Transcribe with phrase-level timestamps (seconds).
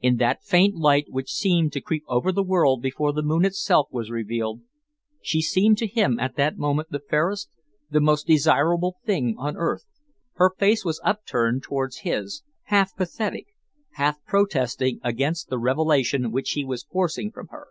[0.00, 3.88] In that faint light which seemed to creep over the world before the moon itself
[3.90, 4.62] was revealed,
[5.20, 7.50] she seemed to him at that moment the fairest,
[7.90, 9.84] the most desirable thing on earth.
[10.36, 13.48] Her face was upturned towards his, half pathetic,
[13.96, 17.68] half protesting against the revelation which he was forcing from her.